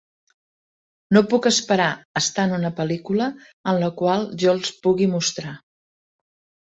No 1.17 1.21
puc 1.33 1.47
esperar 1.49 1.89
a 1.99 2.21
estar 2.23 2.45
en 2.49 2.55
una 2.59 2.71
pel·lícula 2.81 3.29
en 3.73 3.79
la 3.87 3.93
qual 4.01 4.27
jo 4.45 4.51
els 4.57 4.73
pugui 4.87 5.11
mostrar. 5.17 5.55